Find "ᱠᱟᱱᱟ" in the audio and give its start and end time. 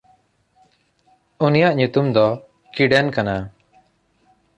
3.15-3.35